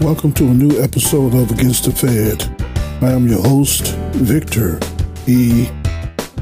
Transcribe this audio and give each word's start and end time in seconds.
Welcome 0.00 0.32
to 0.32 0.44
a 0.44 0.54
new 0.54 0.82
episode 0.82 1.34
of 1.34 1.50
Against 1.50 1.84
the 1.84 1.92
Fed. 1.92 2.42
I 3.02 3.12
am 3.12 3.28
your 3.28 3.42
host, 3.42 3.94
Victor 4.14 4.80
E. 5.26 5.68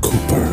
Cooper. 0.00 0.46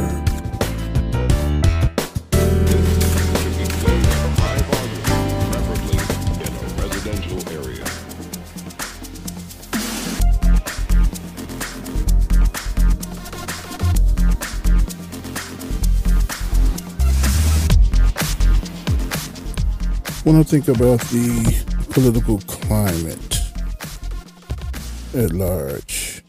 When 20.24 20.38
I 20.38 20.44
think 20.44 20.68
about 20.70 21.00
the 21.12 21.75
political 21.96 22.40
climate 22.40 23.40
at 25.14 25.32
large 25.32 26.22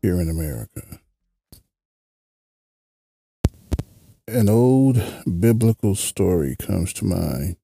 here 0.00 0.20
in 0.20 0.30
America, 0.30 1.00
an 4.28 4.48
old 4.48 5.02
biblical 5.40 5.96
story 5.96 6.54
comes 6.56 6.92
to 6.92 7.04
mind. 7.04 7.56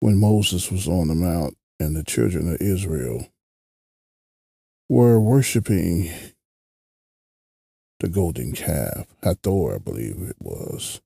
When 0.00 0.18
Moses 0.18 0.72
was 0.72 0.88
on 0.88 1.06
the 1.06 1.14
mount 1.14 1.56
and 1.78 1.94
the 1.94 2.02
children 2.02 2.52
of 2.52 2.60
Israel 2.60 3.28
were 4.88 5.20
worshiping 5.20 6.10
the 8.00 8.08
golden 8.08 8.54
calf, 8.54 9.06
Hathor, 9.22 9.76
I 9.76 9.78
believe 9.78 10.16
it 10.18 10.36
was. 10.40 11.00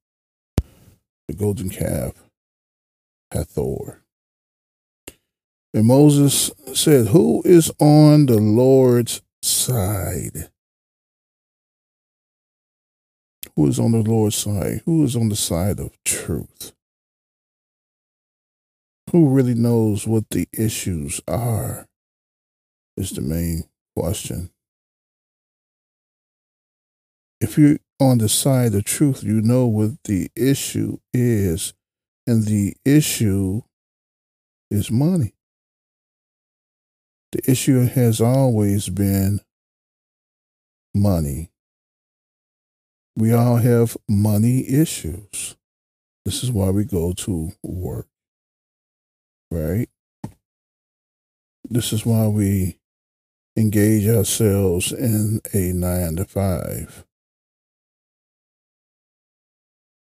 The 1.28 1.34
golden 1.34 1.68
calf, 1.68 2.14
Hathor. 3.32 4.02
And 5.74 5.86
Moses 5.86 6.50
said, 6.74 7.08
Who 7.08 7.42
is 7.44 7.70
on 7.78 8.26
the 8.26 8.38
Lord's 8.38 9.22
side? 9.42 10.50
Who 13.54 13.66
is 13.66 13.78
on 13.78 13.92
the 13.92 14.02
Lord's 14.02 14.36
side? 14.36 14.82
Who 14.86 15.04
is 15.04 15.16
on 15.16 15.28
the 15.28 15.36
side 15.36 15.80
of 15.80 15.92
truth? 16.04 16.72
Who 19.10 19.28
really 19.28 19.54
knows 19.54 20.06
what 20.06 20.30
the 20.30 20.46
issues 20.52 21.20
are? 21.26 21.86
Is 22.96 23.10
the 23.10 23.20
main 23.20 23.64
question. 23.96 24.50
If 27.40 27.56
you're 27.56 27.78
on 28.00 28.18
the 28.18 28.28
side 28.28 28.74
of 28.74 28.84
truth, 28.84 29.22
you 29.22 29.40
know 29.40 29.66
what 29.66 30.02
the 30.04 30.30
issue 30.34 30.98
is, 31.12 31.74
and 32.28 32.44
the 32.44 32.76
issue 32.84 33.62
is 34.70 34.90
money. 34.90 35.32
The 37.32 37.40
issue 37.50 37.86
has 37.86 38.20
always 38.20 38.90
been 38.90 39.40
money. 40.94 41.50
We 43.16 43.32
all 43.32 43.56
have 43.56 43.96
money 44.06 44.68
issues. 44.68 45.56
This 46.26 46.44
is 46.44 46.52
why 46.52 46.68
we 46.68 46.84
go 46.84 47.14
to 47.14 47.52
work, 47.62 48.08
right? 49.50 49.88
This 51.64 51.94
is 51.94 52.04
why 52.04 52.26
we 52.26 52.78
engage 53.56 54.06
ourselves 54.06 54.92
in 54.92 55.40
a 55.54 55.72
nine 55.72 56.16
to 56.16 56.26
five 56.26 57.07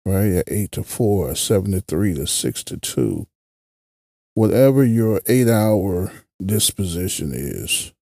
right? 0.04 0.42
Eight 0.48 0.72
to 0.72 0.82
four, 0.82 1.34
seven 1.34 1.72
to 1.72 1.80
three, 1.80 2.14
to 2.14 2.26
six 2.26 2.62
to 2.64 2.76
two. 2.76 3.26
Whatever 4.34 4.84
your 4.84 5.20
eight 5.26 5.48
hour 5.48 6.12
disposition 6.44 7.32
is, 7.34 7.92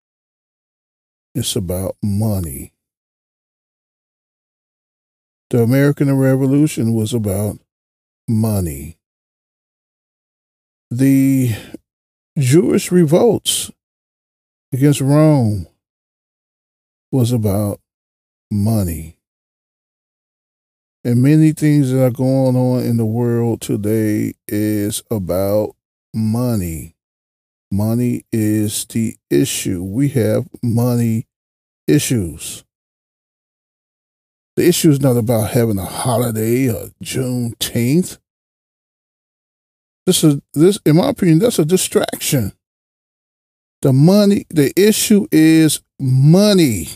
it's 1.34 1.56
about 1.56 1.96
money. 2.02 2.72
The 5.50 5.62
American 5.62 6.16
Revolution 6.16 6.94
was 6.94 7.12
about 7.12 7.58
money. 8.28 8.96
The 10.90 11.54
Jewish 12.38 12.92
revolts 12.92 13.70
against 14.72 15.00
Rome 15.00 15.66
was 17.10 17.32
about 17.32 17.80
money. 18.50 19.16
And 21.02 21.22
many 21.22 21.52
things 21.52 21.90
that 21.90 22.04
are 22.04 22.10
going 22.10 22.56
on 22.56 22.82
in 22.82 22.98
the 22.98 23.06
world 23.06 23.62
today 23.62 24.34
is 24.46 25.02
about 25.10 25.74
money. 26.14 26.94
Money 27.72 28.24
is 28.32 28.84
the 28.84 29.16
issue. 29.30 29.82
We 29.82 30.08
have 30.10 30.46
money 30.62 31.26
issues. 31.86 32.64
The 34.56 34.68
issue 34.68 34.90
is 34.90 35.00
not 35.00 35.16
about 35.16 35.50
having 35.50 35.78
a 35.78 35.86
holiday 35.86 36.68
or 36.68 36.90
Juneteenth. 37.02 38.18
This 40.04 40.22
is 40.22 40.40
this, 40.52 40.78
in 40.84 40.96
my 40.96 41.08
opinion, 41.08 41.38
that's 41.38 41.58
a 41.58 41.64
distraction. 41.64 42.52
The 43.80 43.94
money, 43.94 44.44
the 44.50 44.72
issue 44.76 45.26
is 45.32 45.80
money. 45.98 46.88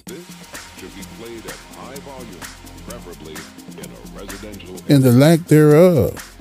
And 4.88 5.02
the 5.02 5.12
lack 5.12 5.46
thereof. 5.46 6.33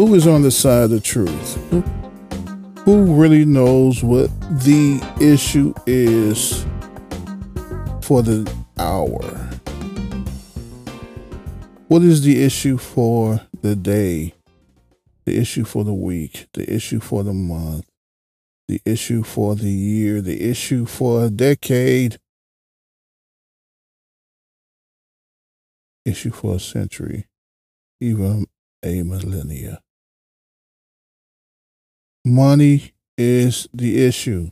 Who 0.00 0.14
is 0.14 0.26
on 0.26 0.40
the 0.40 0.50
side 0.50 0.92
of 0.92 1.02
truth? 1.02 1.56
Who, 1.68 1.82
who 2.84 3.20
really 3.20 3.44
knows 3.44 4.02
what 4.02 4.30
the 4.48 4.98
issue 5.20 5.74
is 5.86 6.64
for 8.00 8.22
the 8.22 8.50
hour? 8.78 9.20
What 11.88 12.00
is 12.00 12.22
the 12.22 12.42
issue 12.42 12.78
for 12.78 13.42
the 13.60 13.76
day? 13.76 14.32
The 15.26 15.36
issue 15.36 15.64
for 15.64 15.84
the 15.84 15.92
week? 15.92 16.46
The 16.54 16.72
issue 16.72 17.00
for 17.00 17.22
the 17.22 17.34
month? 17.34 17.84
The 18.68 18.80
issue 18.86 19.22
for 19.22 19.54
the 19.54 19.68
year? 19.68 20.22
The 20.22 20.48
issue 20.48 20.86
for 20.86 21.26
a 21.26 21.28
decade? 21.28 22.18
Issue 26.06 26.30
for 26.30 26.54
a 26.54 26.58
century? 26.58 27.26
Even 28.00 28.46
a 28.82 29.02
millennia. 29.02 29.82
Money 32.24 32.92
is 33.16 33.66
the 33.72 34.04
issue. 34.04 34.50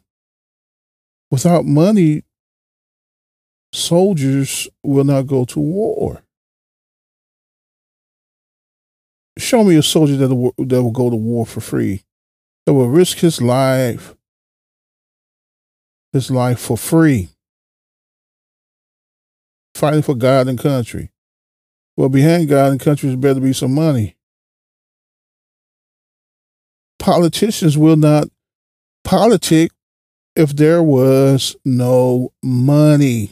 Without 1.30 1.66
money, 1.66 2.22
soldiers 3.72 4.68
will 4.82 5.04
not 5.04 5.26
go 5.26 5.44
to 5.44 5.60
war. 5.60 6.22
Show 9.38 9.64
me 9.64 9.76
a 9.76 9.82
soldier 9.82 10.16
that 10.16 10.34
will, 10.34 10.54
that 10.58 10.82
will 10.82 10.90
go 10.90 11.10
to 11.10 11.16
war 11.16 11.46
for 11.46 11.60
free, 11.60 12.04
that 12.64 12.72
will 12.72 12.88
risk 12.88 13.18
his 13.18 13.40
life, 13.40 14.14
his 16.12 16.30
life 16.30 16.58
for 16.58 16.76
free, 16.76 17.28
fighting 19.74 20.02
for 20.02 20.14
God 20.14 20.48
and 20.48 20.58
country. 20.58 21.10
Well, 21.96 22.08
behind 22.08 22.48
God 22.48 22.72
and 22.72 22.80
country, 22.80 23.10
there 23.10 23.18
better 23.18 23.40
be 23.40 23.52
some 23.52 23.74
money 23.74 24.17
politicians 27.08 27.78
will 27.78 27.96
not 27.96 28.28
politic 29.02 29.72
if 30.36 30.54
there 30.54 30.82
was 30.82 31.56
no 31.64 32.34
money. 32.42 33.30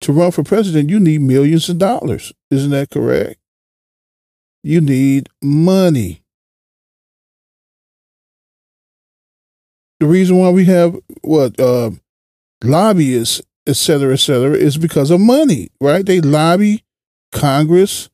To 0.00 0.14
run 0.14 0.30
for 0.30 0.42
president, 0.42 0.88
you 0.88 0.98
need 0.98 1.20
millions 1.20 1.68
of 1.68 1.76
dollars. 1.76 2.32
Isn't 2.50 2.70
that 2.70 2.88
correct? 2.88 3.38
You 4.62 4.80
need 4.80 5.28
money. 5.42 6.22
The 9.98 10.06
reason 10.06 10.38
why 10.38 10.48
we 10.48 10.64
have 10.64 10.96
what 11.20 11.60
uh, 11.60 11.90
lobbyists, 12.64 13.42
et 13.66 13.76
cetera, 13.76 14.14
et 14.14 14.20
cetera, 14.20 14.56
is 14.56 14.78
because 14.78 15.10
of 15.10 15.20
money, 15.20 15.68
right? 15.78 16.06
They 16.06 16.22
lobby 16.22 16.84
Congress, 17.32 18.08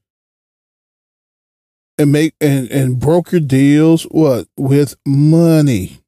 and 1.99 2.13
make 2.13 2.35
and, 2.41 2.71
and 2.71 2.99
broker 2.99 3.41
deals 3.41 4.05
what 4.05 4.49
with 4.57 4.97
money. 5.07 6.01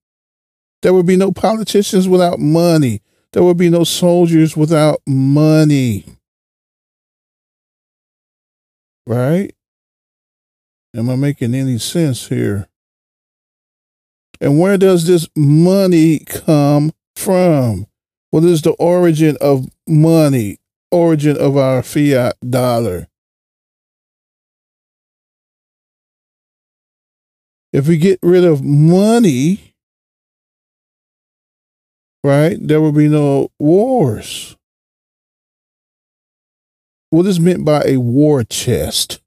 There 0.82 0.94
would 0.94 1.06
be 1.06 1.17
no 1.17 1.32
politicians 1.32 2.08
without 2.08 2.38
money. 2.38 3.02
There 3.32 3.43
would 3.43 3.56
be 3.56 3.70
no 3.70 3.85
soldiers 3.85 4.56
without 4.56 5.00
money. 5.06 6.05
Right? 9.06 9.52
Am 10.96 11.11
I 11.11 11.17
making 11.17 11.55
any 11.55 11.79
sense 11.79 12.29
here? 12.29 12.69
And 14.40 14.58
where 14.58 14.79
does 14.79 15.06
this 15.06 15.29
money 15.37 16.20
come 16.20 16.93
from? 17.17 17.87
What 18.31 18.44
is 18.44 18.62
the 18.62 18.73
origin 18.73 19.37
of 19.40 19.69
money? 19.87 20.58
Origin 20.90 21.37
of 21.37 21.56
our 21.56 21.82
fiat 21.82 22.37
dollar? 22.49 23.07
If 27.72 27.86
we 27.86 27.98
get 27.98 28.18
rid 28.22 28.44
of 28.44 28.64
money, 28.64 29.74
right, 32.24 32.56
there 32.60 32.80
will 32.80 32.92
be 32.92 33.08
no 33.08 33.50
wars. 33.58 34.56
What 37.10 37.26
is 37.26 37.40
meant 37.40 37.64
by 37.64 37.82
a 37.84 37.96
war 37.98 38.44
chest? 38.44 39.20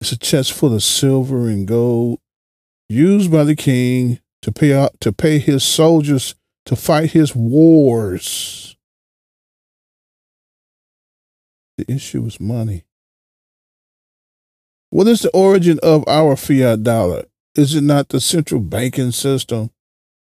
It's 0.00 0.12
a 0.12 0.18
chest 0.18 0.52
full 0.52 0.74
of 0.74 0.82
silver 0.82 1.48
and 1.48 1.66
gold 1.66 2.20
used 2.88 3.32
by 3.32 3.44
the 3.44 3.56
king 3.56 4.20
to 4.42 4.52
pay 4.52 4.74
out 4.74 5.00
to 5.00 5.12
pay 5.12 5.38
his 5.38 5.64
soldiers 5.64 6.34
to 6.66 6.76
fight 6.76 7.12
his 7.12 7.34
wars. 7.34 8.76
The 11.78 11.90
issue 11.90 12.24
is 12.26 12.38
money. 12.38 12.84
What 14.94 15.08
is 15.08 15.22
the 15.22 15.30
origin 15.30 15.80
of 15.82 16.06
our 16.06 16.36
fiat 16.36 16.84
dollar? 16.84 17.24
Is 17.56 17.74
it 17.74 17.80
not 17.80 18.10
the 18.10 18.20
central 18.20 18.60
banking 18.60 19.10
system 19.10 19.70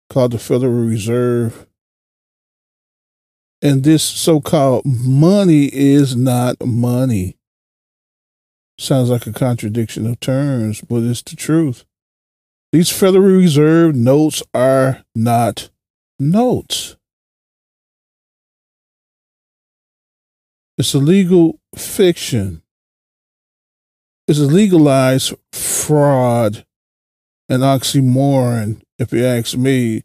called 0.09 0.33
the 0.33 0.39
Federal 0.39 0.73
Reserve? 0.87 1.67
And 3.61 3.85
this 3.85 4.03
so 4.03 4.41
called 4.41 4.87
money 4.87 5.67
is 5.67 6.17
not 6.17 6.65
money. 6.65 7.37
Sounds 8.79 9.11
like 9.11 9.27
a 9.27 9.35
contradiction 9.35 10.07
of 10.07 10.19
terms, 10.21 10.81
but 10.81 11.03
it's 11.03 11.21
the 11.21 11.37
truth. 11.37 11.85
These 12.73 12.89
Federal 12.89 13.37
Reserve 13.37 13.95
notes 13.95 14.43
are 14.55 15.05
not 15.15 15.69
notes. 16.19 16.97
It's 20.79 20.95
a 20.95 20.99
legal 20.99 21.61
fiction. 21.77 22.63
It's 24.27 24.39
a 24.39 24.45
legalized 24.45 25.35
fraud, 25.53 26.65
an 27.51 27.61
oxymoron, 27.61 28.81
if 28.99 29.13
you 29.13 29.23
ask 29.23 29.55
me, 29.55 30.05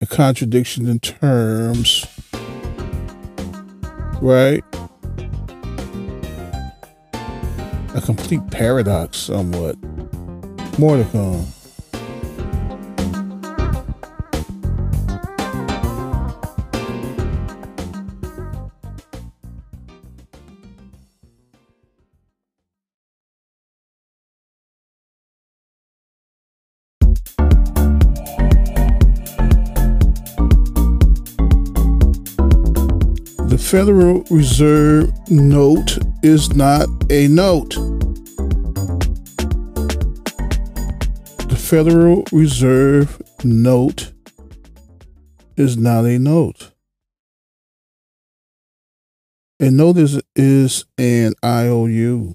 a 0.00 0.06
contradiction 0.06 0.88
in 0.88 0.98
terms. 0.98 2.04
Right? 4.20 4.64
A 7.94 8.00
complete 8.04 8.44
paradox, 8.50 9.18
somewhat. 9.18 9.76
More 10.76 10.96
to 10.96 11.04
come. 11.12 11.46
Federal 33.70 34.24
Reserve 34.32 35.12
note 35.30 35.96
is 36.24 36.52
not 36.56 36.88
a 37.08 37.28
note. 37.28 37.76
The 41.46 41.56
Federal 41.56 42.24
Reserve 42.32 43.22
note 43.44 44.12
is 45.56 45.76
not 45.76 46.04
a 46.04 46.18
note. 46.18 46.72
A 49.60 49.70
note 49.70 49.98
is, 49.98 50.20
is 50.34 50.84
an 50.98 51.34
IOU. 51.44 52.34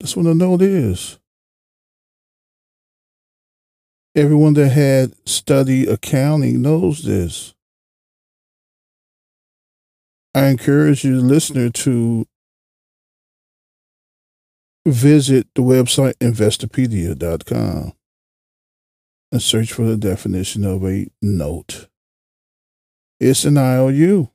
That's 0.00 0.16
what 0.16 0.26
a 0.26 0.34
note 0.34 0.62
is. 0.62 1.20
Everyone 4.16 4.54
that 4.54 4.70
had 4.70 5.14
studied 5.24 5.88
accounting 5.88 6.62
knows 6.62 7.04
this. 7.04 7.54
I 10.36 10.48
encourage 10.48 11.02
you, 11.02 11.18
listener, 11.18 11.70
to 11.70 12.26
visit 14.84 15.46
the 15.54 15.62
website 15.62 16.12
investopedia.com 16.18 17.94
and 19.32 19.42
search 19.42 19.72
for 19.72 19.84
the 19.84 19.96
definition 19.96 20.62
of 20.66 20.84
a 20.84 21.06
note. 21.22 21.88
It's 23.18 23.46
an 23.46 23.56
IOU. 23.56 24.28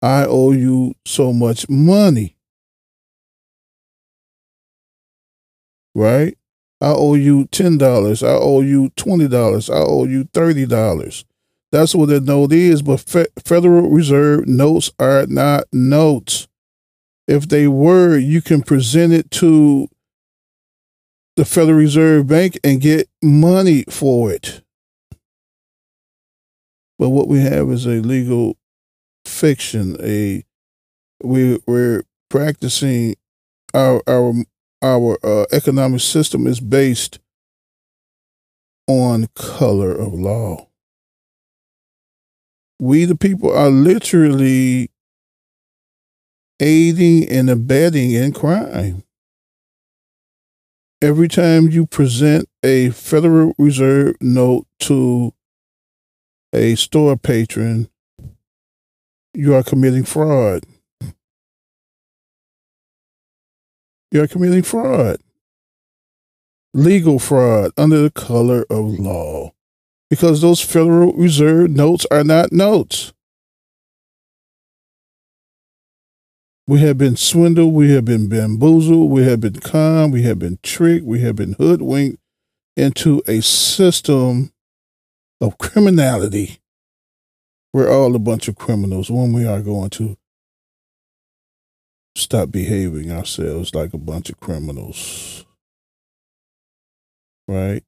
I 0.00 0.26
owe 0.26 0.52
you 0.52 0.94
so 1.04 1.32
much 1.32 1.68
money. 1.68 2.36
Right? 5.92 6.38
I 6.80 6.92
owe 6.92 7.14
you 7.14 7.46
$10. 7.46 8.22
I 8.22 8.30
owe 8.30 8.60
you 8.60 8.90
$20. 8.90 9.70
I 9.74 9.78
owe 9.84 10.04
you 10.04 10.24
$30. 10.26 11.24
That's 11.72 11.94
what 11.94 12.10
a 12.10 12.20
note 12.20 12.52
is. 12.52 12.82
But 12.82 13.00
Fe- 13.00 13.26
Federal 13.44 13.88
Reserve 13.88 14.46
notes 14.46 14.92
are 14.98 15.26
not 15.26 15.64
notes. 15.72 16.46
If 17.26 17.48
they 17.48 17.66
were, 17.66 18.18
you 18.18 18.42
can 18.42 18.62
present 18.62 19.12
it 19.14 19.30
to 19.32 19.88
the 21.36 21.46
Federal 21.46 21.78
Reserve 21.78 22.26
Bank 22.26 22.58
and 22.62 22.80
get 22.80 23.08
money 23.22 23.84
for 23.88 24.30
it. 24.30 24.62
But 26.98 27.08
what 27.08 27.26
we 27.26 27.40
have 27.40 27.70
is 27.70 27.86
a 27.86 28.02
legal 28.02 28.58
fiction. 29.24 29.96
A 30.00 30.44
we 31.24 31.58
we're 31.66 32.04
practicing 32.28 33.16
our 33.72 34.02
our 34.06 34.34
our 34.82 35.18
uh, 35.24 35.46
economic 35.52 36.00
system 36.00 36.46
is 36.46 36.60
based 36.60 37.18
on 38.86 39.28
color 39.34 39.92
of 39.92 40.12
law 40.12 40.68
we 42.82 43.04
the 43.04 43.14
people 43.14 43.48
are 43.56 43.70
literally 43.70 44.90
aiding 46.58 47.28
and 47.28 47.48
abetting 47.48 48.10
in 48.10 48.32
crime. 48.32 49.04
Every 51.00 51.28
time 51.28 51.70
you 51.70 51.86
present 51.86 52.48
a 52.64 52.90
Federal 52.90 53.54
Reserve 53.56 54.16
note 54.20 54.66
to 54.80 55.32
a 56.52 56.74
store 56.74 57.16
patron, 57.16 57.88
you 59.32 59.54
are 59.54 59.62
committing 59.62 60.02
fraud. 60.02 60.64
You 64.10 64.24
are 64.24 64.28
committing 64.28 64.64
fraud. 64.64 65.18
Legal 66.74 67.20
fraud 67.20 67.70
under 67.76 68.02
the 68.02 68.10
color 68.10 68.66
of 68.68 68.98
law 68.98 69.52
because 70.12 70.42
those 70.42 70.60
Federal 70.60 71.14
Reserve 71.14 71.70
notes 71.70 72.04
are 72.10 72.22
not 72.22 72.52
notes. 72.52 73.14
We 76.66 76.80
have 76.80 76.98
been 76.98 77.16
swindled, 77.16 77.72
we 77.72 77.92
have 77.92 78.04
been 78.04 78.28
bamboozled, 78.28 79.10
we 79.10 79.22
have 79.22 79.40
been 79.40 79.58
conned, 79.58 80.12
we 80.12 80.20
have 80.24 80.38
been 80.38 80.58
tricked, 80.62 81.06
we 81.06 81.20
have 81.20 81.36
been 81.36 81.54
hoodwinked 81.54 82.20
into 82.76 83.22
a 83.26 83.40
system 83.40 84.52
of 85.40 85.56
criminality. 85.56 86.58
We're 87.72 87.90
all 87.90 88.14
a 88.14 88.18
bunch 88.18 88.48
of 88.48 88.56
criminals 88.56 89.10
when 89.10 89.32
we 89.32 89.46
are 89.46 89.62
going 89.62 89.88
to 89.92 90.18
stop 92.16 92.50
behaving 92.50 93.10
ourselves 93.10 93.74
like 93.74 93.94
a 93.94 93.98
bunch 93.98 94.28
of 94.28 94.38
criminals. 94.40 95.46
Right? 97.48 97.82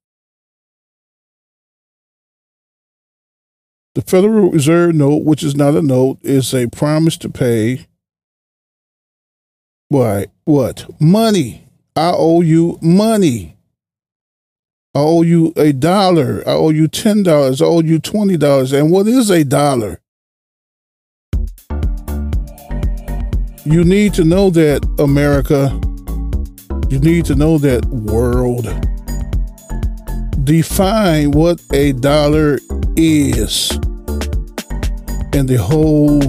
The 3.94 4.02
Federal 4.02 4.50
Reserve 4.50 4.96
note, 4.96 5.22
which 5.22 5.44
is 5.44 5.54
not 5.54 5.76
a 5.76 5.82
note, 5.82 6.18
is 6.22 6.52
a 6.52 6.66
promise 6.66 7.16
to 7.18 7.28
pay. 7.28 7.86
Why? 9.88 10.26
What? 10.44 11.00
Money. 11.00 11.68
I 11.94 12.12
owe 12.16 12.40
you 12.40 12.76
money. 12.82 13.56
I 14.96 14.98
owe 14.98 15.22
you 15.22 15.52
a 15.56 15.72
dollar. 15.72 16.42
I 16.44 16.52
owe 16.54 16.70
you 16.70 16.88
$10. 16.88 17.62
I 17.62 17.64
owe 17.64 17.82
you 17.82 18.00
$20. 18.00 18.76
And 18.76 18.90
what 18.90 19.06
is 19.06 19.30
a 19.30 19.44
dollar? 19.44 20.00
You 23.64 23.84
need 23.84 24.12
to 24.14 24.24
know 24.24 24.50
that, 24.50 24.84
America. 24.98 25.70
You 26.90 26.98
need 26.98 27.26
to 27.26 27.36
know 27.36 27.58
that, 27.58 27.84
world. 27.86 28.64
Define 30.44 31.30
what 31.30 31.62
a 31.72 31.92
dollar 31.92 32.58
is 32.96 33.70
and 35.32 35.48
the 35.48 35.56
whole 35.56 36.20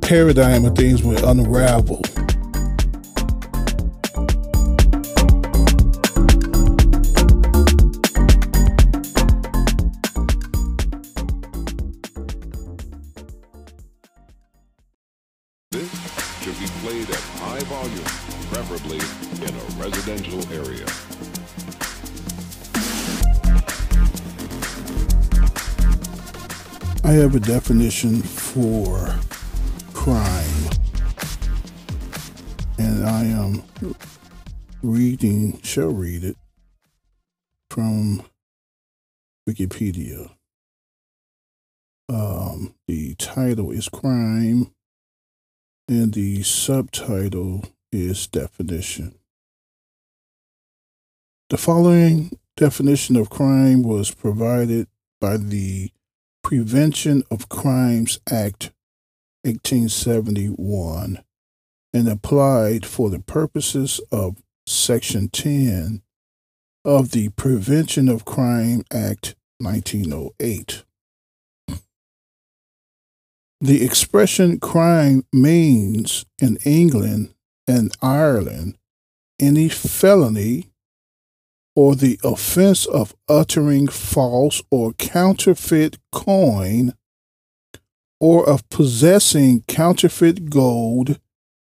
paradigm 0.00 0.64
of 0.64 0.74
things 0.76 1.02
will 1.02 1.24
unravel. 1.28 2.02
I 27.10 27.14
have 27.14 27.34
a 27.34 27.40
definition 27.40 28.22
for 28.22 29.18
crime, 29.94 30.70
and 32.78 33.04
I 33.04 33.24
am 33.24 33.64
reading, 34.80 35.60
shall 35.62 35.88
read 35.88 36.22
it 36.22 36.36
from 37.68 38.22
Wikipedia. 39.48 40.30
Um, 42.08 42.76
the 42.86 43.16
title 43.16 43.72
is 43.72 43.88
Crime, 43.88 44.72
and 45.88 46.14
the 46.14 46.44
subtitle 46.44 47.64
is 47.90 48.28
Definition. 48.28 49.16
The 51.48 51.58
following 51.58 52.38
definition 52.56 53.16
of 53.16 53.30
crime 53.30 53.82
was 53.82 54.14
provided 54.14 54.86
by 55.20 55.38
the 55.38 55.90
Prevention 56.50 57.22
of 57.30 57.48
Crimes 57.48 58.18
Act 58.28 58.72
1871 59.44 61.22
and 61.94 62.08
applied 62.08 62.84
for 62.84 63.08
the 63.08 63.20
purposes 63.20 64.00
of 64.10 64.42
Section 64.66 65.28
10 65.28 66.02
of 66.84 67.12
the 67.12 67.28
Prevention 67.28 68.08
of 68.08 68.24
Crime 68.24 68.82
Act 68.92 69.36
1908. 69.60 70.82
The 73.60 73.84
expression 73.84 74.58
crime 74.58 75.24
means 75.32 76.26
in 76.42 76.56
England 76.64 77.32
and 77.68 77.96
Ireland 78.02 78.76
any 79.38 79.68
felony 79.68 80.69
or 81.74 81.94
the 81.94 82.18
offense 82.24 82.86
of 82.86 83.14
uttering 83.28 83.88
false 83.88 84.62
or 84.70 84.92
counterfeit 84.94 85.98
coin, 86.12 86.94
or 88.18 88.48
of 88.48 88.68
possessing 88.68 89.62
counterfeit 89.66 90.50
gold 90.50 91.18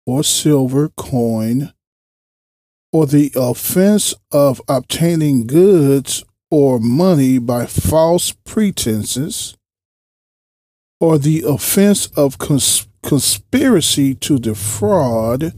or 0.07 0.23
silver 0.23 0.91
coin, 0.91 1.73
or 2.93 3.07
the 3.07 3.33
offense 3.35 4.15
of 4.31 4.61
obtaining 4.69 5.47
goods 5.47 6.25
or 6.51 6.79
money 6.79 7.39
by 7.39 7.67
false 7.67 8.33
pretenses, 8.45 9.57
or 11.01 11.19
the 11.19 11.43
offense 11.47 12.07
of 12.17 12.39
cons- 12.39 12.87
conspiracy 13.03 14.15
to 14.15 14.39
defraud, 14.39 15.53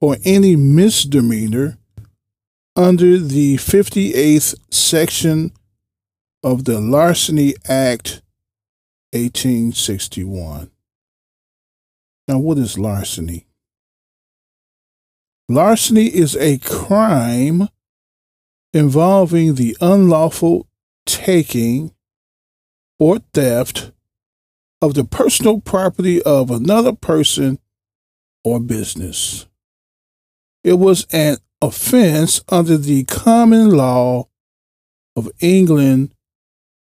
or 0.00 0.16
any 0.24 0.56
misdemeanor 0.56 1.79
under 2.76 3.18
the 3.18 3.56
58th 3.56 4.54
section 4.72 5.52
of 6.42 6.64
the 6.64 6.80
Larceny 6.80 7.54
Act 7.68 8.22
1861. 9.12 10.70
Now, 12.28 12.38
what 12.38 12.58
is 12.58 12.78
larceny? 12.78 13.46
Larceny 15.48 16.06
is 16.06 16.36
a 16.36 16.58
crime 16.58 17.68
involving 18.72 19.56
the 19.56 19.76
unlawful 19.80 20.68
taking 21.06 21.92
or 23.00 23.18
theft 23.34 23.90
of 24.80 24.94
the 24.94 25.04
personal 25.04 25.60
property 25.60 26.22
of 26.22 26.50
another 26.50 26.92
person 26.92 27.58
or 28.44 28.60
business. 28.60 29.46
It 30.62 30.74
was 30.74 31.06
an 31.10 31.38
offense 31.62 32.42
under 32.48 32.76
the 32.76 33.04
common 33.04 33.70
law 33.70 34.28
of 35.16 35.28
England 35.40 36.14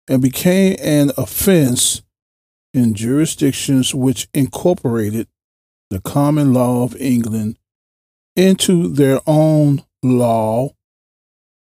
and 0.08 0.22
became 0.22 0.76
an 0.80 1.12
offense 1.18 2.02
in 2.74 2.94
jurisdictions 2.94 3.94
which 3.96 4.28
incorporated 4.34 5.28
the 5.90 6.02
common 6.02 6.54
law 6.54 6.84
of 6.84 6.96
England 6.98 7.58
into 8.36 8.88
their 8.88 9.20
own 9.26 9.84
law, 10.04 10.70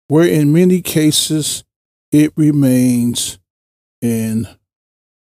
where 0.09 0.29
in 0.29 0.53
many 0.53 0.83
cases 0.83 1.65
it 2.13 2.33
remains 2.37 3.39
in 4.03 4.47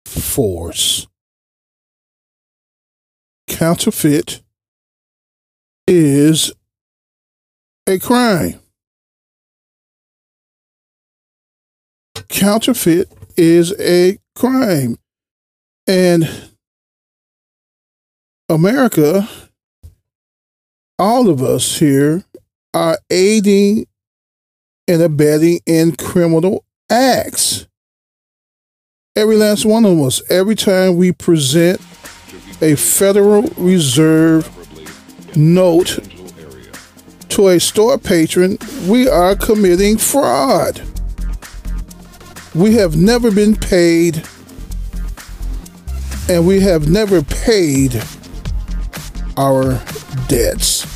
force. 0.06 1.06
Counterfeit 3.46 4.42
is 5.86 6.52
a 7.86 7.98
crime. 7.98 8.60
Counterfeit 12.28 13.12
is 13.36 13.78
a 13.78 14.18
crime. 14.34 14.96
And 15.86 16.28
America, 18.48 19.28
all 20.98 21.28
of 21.28 21.42
us 21.42 21.78
here, 21.78 22.24
are 22.72 22.98
aiding 23.10 23.86
and 24.88 25.02
abetting 25.02 25.60
in 25.66 25.96
criminal 25.96 26.64
acts. 26.90 27.66
Every 29.16 29.36
last 29.36 29.64
one 29.64 29.84
of 29.84 30.00
us, 30.00 30.22
every 30.30 30.56
time 30.56 30.96
we 30.96 31.12
present 31.12 31.80
a 32.60 32.74
Federal 32.74 33.42
Reserve 33.56 34.50
note 35.36 35.98
to 37.34 37.48
a 37.48 37.58
store 37.58 37.98
patron, 37.98 38.56
we 38.86 39.08
are 39.08 39.34
committing 39.34 39.98
fraud. 39.98 40.80
We 42.54 42.74
have 42.74 42.96
never 42.96 43.32
been 43.32 43.56
paid, 43.56 44.22
and 46.28 46.46
we 46.46 46.60
have 46.60 46.88
never 46.88 47.24
paid 47.24 48.00
our 49.36 49.82
debts. 50.28 50.93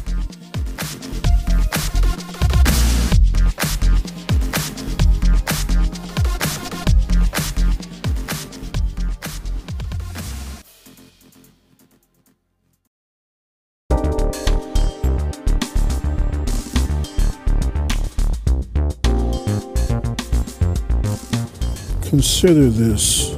Consider 22.18 22.68
this 22.68 23.37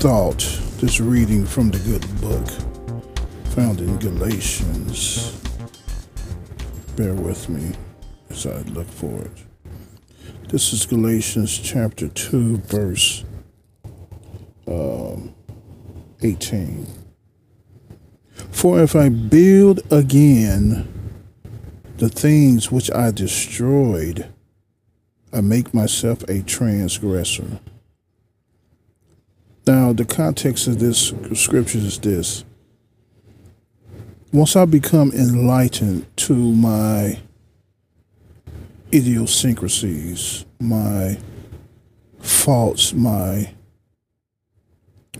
thought, 0.00 0.36
this 0.82 1.00
reading 1.00 1.46
from 1.46 1.70
the 1.70 1.78
good 1.78 2.04
book 2.20 2.46
found 3.54 3.80
in 3.80 3.96
Galatians. 3.96 5.32
Bear 6.94 7.14
with 7.14 7.48
me 7.48 7.72
as 8.28 8.46
I 8.46 8.58
look 8.64 8.86
for 8.88 9.22
it. 9.22 9.30
This 10.50 10.74
is 10.74 10.84
Galatians 10.84 11.56
chapter 11.56 12.08
2, 12.08 12.58
verse 12.58 13.24
um, 14.68 15.34
18. 16.20 16.86
For 18.50 18.82
if 18.82 18.94
I 18.94 19.08
build 19.08 19.80
again 19.90 20.86
the 21.96 22.10
things 22.10 22.70
which 22.70 22.90
I 22.90 23.10
destroyed, 23.10 24.30
I 25.36 25.42
make 25.42 25.74
myself 25.74 26.22
a 26.30 26.40
transgressor. 26.40 27.60
Now, 29.66 29.92
the 29.92 30.06
context 30.06 30.66
of 30.66 30.78
this 30.78 31.12
scripture 31.34 31.76
is 31.76 31.98
this. 31.98 32.42
Once 34.32 34.56
I 34.56 34.64
become 34.64 35.12
enlightened 35.12 36.06
to 36.16 36.34
my 36.34 37.20
idiosyncrasies, 38.94 40.46
my 40.58 41.18
faults, 42.18 42.94
my 42.94 43.52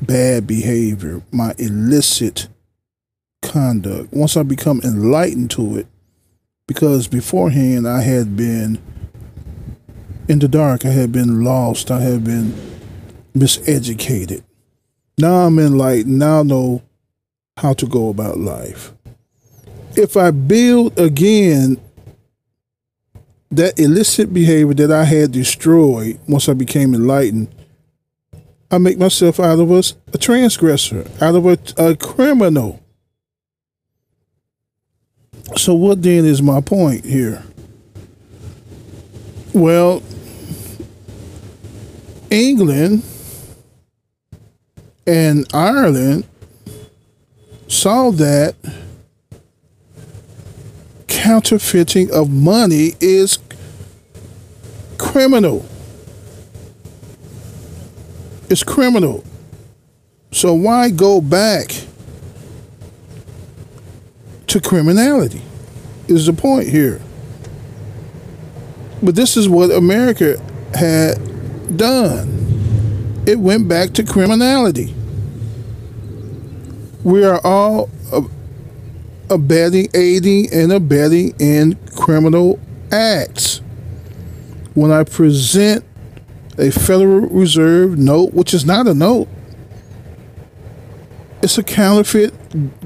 bad 0.00 0.46
behavior, 0.46 1.20
my 1.30 1.54
illicit 1.58 2.48
conduct. 3.42 4.14
Once 4.14 4.34
I 4.38 4.44
become 4.44 4.80
enlightened 4.82 5.50
to 5.52 5.76
it, 5.76 5.86
because 6.66 7.06
beforehand 7.06 7.86
I 7.86 8.00
had 8.00 8.34
been 8.34 8.80
in 10.28 10.38
the 10.38 10.48
dark, 10.48 10.84
I 10.84 10.90
had 10.90 11.12
been 11.12 11.44
lost, 11.44 11.90
I 11.90 12.00
had 12.00 12.24
been 12.24 12.54
miseducated. 13.34 14.42
Now 15.18 15.46
I'm 15.46 15.58
enlightened, 15.58 16.18
now 16.18 16.40
I 16.40 16.42
know 16.42 16.82
how 17.56 17.72
to 17.74 17.86
go 17.86 18.08
about 18.08 18.38
life. 18.38 18.92
If 19.96 20.16
I 20.16 20.30
build 20.30 20.98
again 20.98 21.80
that 23.50 23.78
illicit 23.78 24.34
behavior 24.34 24.74
that 24.74 24.92
I 24.92 25.04
had 25.04 25.32
destroyed 25.32 26.18
once 26.28 26.48
I 26.48 26.52
became 26.52 26.94
enlightened, 26.94 27.48
I 28.70 28.78
make 28.78 28.98
myself 28.98 29.38
out 29.38 29.60
of 29.60 29.70
a, 29.70 29.82
a 30.12 30.18
transgressor, 30.18 31.06
out 31.20 31.36
of 31.36 31.46
a, 31.46 31.58
a 31.78 31.96
criminal. 31.96 32.82
So, 35.56 35.74
what 35.74 36.02
then 36.02 36.24
is 36.24 36.42
my 36.42 36.60
point 36.60 37.04
here? 37.04 37.44
Well, 39.54 40.02
England 42.30 43.02
and 45.06 45.46
Ireland 45.54 46.24
saw 47.68 48.10
that 48.12 48.54
counterfeiting 51.06 52.10
of 52.12 52.30
money 52.30 52.92
is 53.00 53.38
criminal. 54.98 55.64
It's 58.48 58.62
criminal. 58.62 59.24
So 60.32 60.54
why 60.54 60.90
go 60.90 61.20
back 61.20 61.72
to 64.48 64.60
criminality? 64.60 65.42
Is 66.08 66.26
the 66.26 66.32
point 66.32 66.68
here. 66.68 67.00
But 69.02 69.16
this 69.16 69.36
is 69.36 69.48
what 69.48 69.72
America 69.72 70.40
had 70.74 71.18
done. 71.76 73.24
It 73.26 73.38
went 73.40 73.68
back 73.68 73.92
to 73.94 74.04
criminality. 74.04 74.94
We 77.02 77.24
are 77.24 77.40
all 77.44 77.90
abetting, 79.30 79.88
aiding, 79.94 80.52
and 80.52 80.72
abetting 80.72 81.34
in 81.38 81.76
criminal 81.96 82.60
acts. 82.92 83.60
When 84.74 84.92
I 84.92 85.04
present 85.04 85.84
a 86.58 86.70
Federal 86.70 87.28
Reserve 87.28 87.98
note, 87.98 88.32
which 88.32 88.54
is 88.54 88.64
not 88.64 88.86
a 88.86 88.94
note, 88.94 89.28
it's 91.42 91.58
a 91.58 91.62
counterfeit 91.62 92.34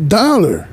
dollar. 0.09 0.69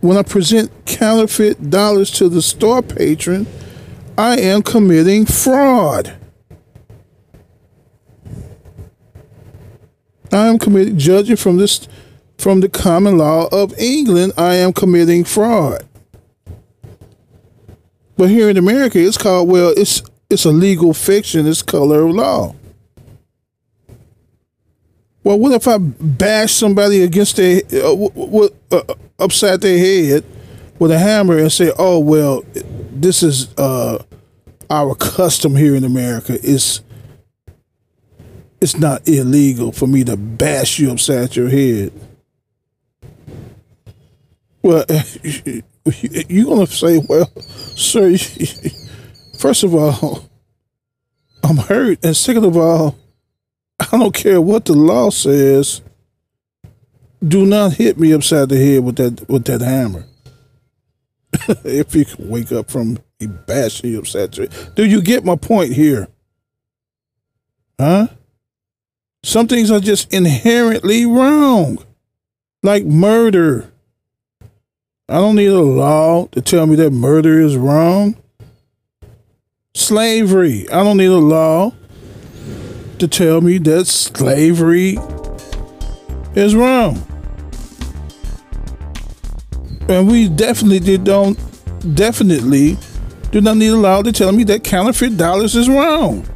When 0.00 0.16
I 0.16 0.22
present 0.22 0.70
counterfeit 0.84 1.70
dollars 1.70 2.10
to 2.12 2.28
the 2.28 2.42
store 2.42 2.82
patron, 2.82 3.46
I 4.18 4.38
am 4.38 4.62
committing 4.62 5.26
fraud. 5.26 6.16
I 10.32 10.48
am 10.48 10.58
committing, 10.58 10.98
judging 10.98 11.36
from 11.36 11.58
this 11.58 11.86
from 12.38 12.60
the 12.60 12.68
common 12.68 13.18
law 13.18 13.48
of 13.50 13.76
England, 13.78 14.32
I 14.36 14.54
am 14.56 14.72
committing 14.72 15.24
fraud. 15.24 15.86
But 18.16 18.30
here 18.30 18.48
in 18.48 18.56
America, 18.56 18.98
it's 18.98 19.18
called 19.18 19.48
well, 19.48 19.72
it's 19.76 20.02
it's 20.30 20.44
a 20.44 20.50
legal 20.50 20.94
fiction. 20.94 21.46
It's 21.46 21.62
color 21.62 22.02
of 22.02 22.14
law. 22.14 22.54
Well, 25.22 25.38
what 25.38 25.52
if 25.52 25.66
I 25.66 25.78
bash 25.78 26.52
somebody 26.52 27.02
against 27.02 27.36
their 27.36 27.62
uh, 27.72 27.94
w- 27.94 28.54
uh, 28.70 28.94
upside 29.18 29.60
their 29.60 29.78
head 29.78 30.24
with 30.78 30.90
a 30.90 30.98
hammer 30.98 31.38
and 31.38 31.52
say, 31.52 31.72
"Oh 31.78 31.98
well, 31.98 32.44
this 33.02 33.22
is 33.22 33.52
uh, 33.56 34.02
our 34.70 34.94
custom 34.94 35.56
here 35.56 35.74
in 35.74 35.84
America. 35.84 36.38
It's 36.42 36.82
it's 38.60 38.76
not 38.76 39.06
illegal 39.08 39.72
for 39.72 39.86
me 39.86 40.04
to 40.04 40.16
bash 40.16 40.78
you 40.78 40.90
upside 40.90 41.36
your 41.36 41.48
head." 41.48 41.92
Well, 44.66 44.84
you're 46.28 46.66
to 46.66 46.72
say, 46.72 47.00
well, 47.08 47.30
sir, 47.76 48.16
first 49.38 49.62
of 49.62 49.74
all, 49.74 50.28
I'm 51.44 51.56
hurt. 51.56 52.04
And 52.04 52.16
second 52.16 52.44
of 52.44 52.56
all, 52.56 52.96
I 53.78 53.86
don't 53.92 54.14
care 54.14 54.40
what 54.40 54.64
the 54.64 54.72
law 54.72 55.10
says. 55.10 55.82
Do 57.26 57.46
not 57.46 57.74
hit 57.74 57.98
me 57.98 58.12
upside 58.12 58.48
the 58.48 58.56
head 58.56 58.84
with 58.84 58.96
that 58.96 59.28
with 59.28 59.44
that 59.44 59.60
hammer. 59.60 60.04
if 61.64 61.94
you 61.94 62.04
can 62.04 62.28
wake 62.28 62.52
up 62.52 62.70
from 62.70 62.98
a 63.20 63.26
bashing 63.26 63.90
you 63.90 63.98
your. 63.98 64.48
Do 64.74 64.84
you 64.84 65.00
get 65.00 65.24
my 65.24 65.36
point 65.36 65.72
here? 65.72 66.08
Huh? 67.78 68.08
Some 69.22 69.48
things 69.48 69.70
are 69.70 69.80
just 69.80 70.12
inherently 70.12 71.04
wrong. 71.04 71.78
Like 72.62 72.84
murder. 72.84 73.72
I 75.08 75.14
don't 75.14 75.36
need 75.36 75.46
a 75.46 75.60
law 75.60 76.26
to 76.26 76.40
tell 76.40 76.66
me 76.66 76.76
that 76.76 76.90
murder 76.90 77.40
is 77.40 77.56
wrong. 77.56 78.16
Slavery. 79.74 80.68
I 80.70 80.82
don't 80.82 80.96
need 80.96 81.06
a 81.06 81.18
law 81.18 81.72
to 82.98 83.06
tell 83.06 83.40
me 83.40 83.58
that 83.58 83.86
slavery 83.86 84.96
is 86.34 86.54
wrong. 86.54 87.04
And 89.88 90.08
we 90.08 90.28
definitely 90.28 90.98
don't 90.98 91.38
definitely 91.94 92.76
do 93.30 93.40
not 93.40 93.56
need 93.56 93.68
a 93.68 93.76
to 94.02 94.12
tell 94.12 94.32
me 94.32 94.42
that 94.44 94.64
counterfeit 94.64 95.16
dollars 95.16 95.54
is 95.54 95.68
wrong. 95.68 96.26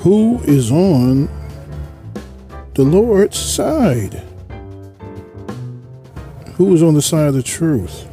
who 0.00 0.40
is 0.44 0.70
on 0.70 1.28
the 2.78 2.84
Lord's 2.84 3.36
side? 3.36 4.22
Who 6.54 6.72
is 6.72 6.80
on 6.80 6.94
the 6.94 7.02
side 7.02 7.26
of 7.26 7.34
the 7.34 7.42
truth? 7.42 8.06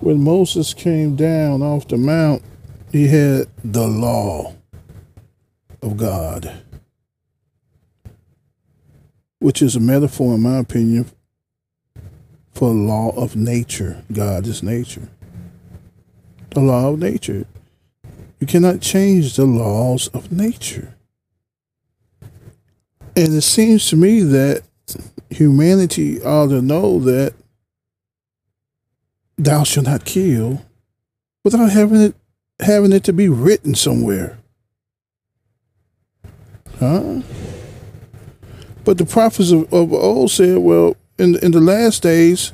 When 0.00 0.24
Moses 0.24 0.74
came 0.74 1.14
down 1.14 1.62
off 1.62 1.86
the 1.86 1.98
mount, 1.98 2.42
he 2.90 3.06
had 3.06 3.46
the 3.62 3.86
law 3.86 4.56
of 5.82 5.96
God, 5.96 6.52
which 9.38 9.62
is 9.62 9.76
a 9.76 9.80
metaphor, 9.80 10.34
in 10.34 10.42
my 10.42 10.58
opinion, 10.58 11.06
for 12.54 12.72
law 12.72 13.10
of 13.10 13.36
nature. 13.36 14.02
God 14.10 14.48
is 14.48 14.64
nature. 14.64 15.08
The 16.50 16.60
law 16.60 16.88
of 16.88 16.98
nature. 16.98 17.46
You 18.40 18.48
cannot 18.48 18.80
change 18.80 19.36
the 19.36 19.44
laws 19.44 20.08
of 20.08 20.32
nature. 20.32 20.95
And 23.16 23.32
it 23.32 23.42
seems 23.42 23.88
to 23.88 23.96
me 23.96 24.20
that 24.20 24.62
humanity 25.30 26.22
ought 26.22 26.48
to 26.48 26.60
know 26.60 26.98
that 27.00 27.32
thou 29.38 29.64
shalt 29.64 29.86
not 29.86 30.04
kill 30.04 30.62
without 31.42 31.70
having 31.70 32.00
it 32.02 32.14
having 32.60 32.92
it 32.92 33.04
to 33.04 33.12
be 33.12 33.28
written 33.28 33.74
somewhere. 33.74 34.38
Huh? 36.78 37.22
But 38.84 38.98
the 38.98 39.06
prophets 39.06 39.50
of, 39.50 39.72
of 39.72 39.92
old 39.92 40.30
said, 40.30 40.58
well, 40.58 40.96
in 41.18 41.36
in 41.36 41.52
the 41.52 41.60
last 41.60 42.02
days, 42.02 42.52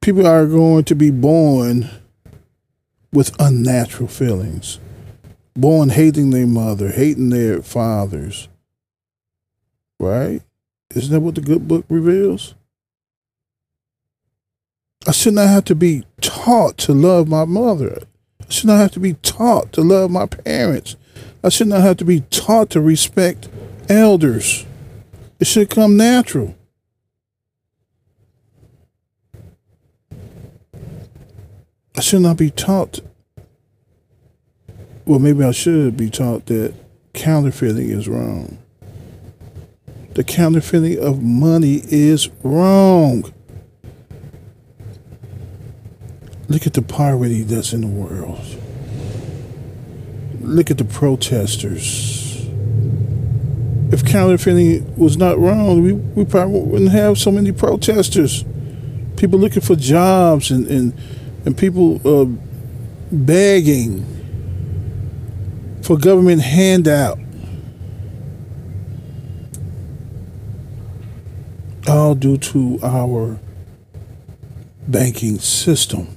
people 0.00 0.26
are 0.26 0.46
going 0.46 0.84
to 0.84 0.94
be 0.94 1.10
born 1.10 1.90
with 3.12 3.36
unnatural 3.38 4.08
feelings, 4.08 4.78
born 5.54 5.90
hating 5.90 6.30
their 6.30 6.46
mother, 6.46 6.90
hating 6.90 7.28
their 7.28 7.60
fathers. 7.62 8.48
Right? 9.98 10.42
Isn't 10.94 11.12
that 11.12 11.20
what 11.20 11.34
the 11.34 11.40
good 11.40 11.66
book 11.66 11.84
reveals? 11.88 12.54
I 15.06 15.12
should 15.12 15.34
not 15.34 15.48
have 15.48 15.64
to 15.66 15.74
be 15.74 16.04
taught 16.20 16.78
to 16.78 16.92
love 16.92 17.28
my 17.28 17.44
mother. 17.44 18.02
I 18.40 18.52
should 18.52 18.66
not 18.66 18.78
have 18.78 18.92
to 18.92 19.00
be 19.00 19.14
taught 19.14 19.72
to 19.74 19.82
love 19.82 20.10
my 20.10 20.26
parents. 20.26 20.96
I 21.44 21.48
should 21.48 21.68
not 21.68 21.82
have 21.82 21.96
to 21.98 22.04
be 22.04 22.20
taught 22.30 22.70
to 22.70 22.80
respect 22.80 23.48
elders. 23.88 24.66
It 25.38 25.46
should 25.46 25.70
come 25.70 25.96
natural. 25.96 26.56
I 31.96 32.00
should 32.00 32.22
not 32.22 32.36
be 32.36 32.50
taught. 32.50 33.00
Well, 35.04 35.18
maybe 35.18 35.44
I 35.44 35.52
should 35.52 35.96
be 35.96 36.10
taught 36.10 36.46
that 36.46 36.74
counterfeiting 37.12 37.90
is 37.90 38.08
wrong. 38.08 38.58
The 40.16 40.24
counterfeiting 40.24 40.98
of 40.98 41.22
money 41.22 41.82
is 41.84 42.30
wrong. 42.42 43.34
Look 46.48 46.66
at 46.66 46.72
the 46.72 46.80
poverty 46.80 47.42
that's 47.42 47.74
in 47.74 47.82
the 47.82 47.86
world. 47.86 48.40
Look 50.40 50.70
at 50.70 50.78
the 50.78 50.86
protesters. 50.86 52.46
If 53.92 54.06
counterfeiting 54.06 54.96
was 54.96 55.18
not 55.18 55.38
wrong, 55.38 55.82
we, 55.82 55.92
we 55.92 56.24
probably 56.24 56.62
wouldn't 56.62 56.92
have 56.92 57.18
so 57.18 57.30
many 57.30 57.52
protesters. 57.52 58.42
People 59.18 59.38
looking 59.38 59.60
for 59.60 59.76
jobs 59.76 60.50
and, 60.50 60.66
and, 60.68 60.94
and 61.44 61.58
people 61.58 62.00
uh, 62.08 62.24
begging 63.12 64.06
for 65.82 65.98
government 65.98 66.40
handout. 66.40 67.18
All 71.88 72.16
due 72.16 72.36
to 72.38 72.80
our 72.82 73.38
banking 74.88 75.38
system. 75.38 76.15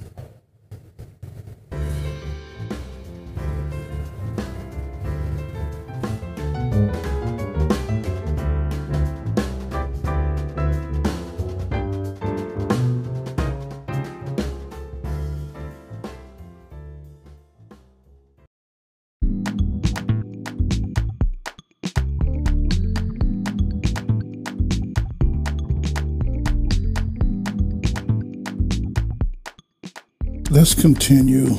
Continue. 30.80 31.54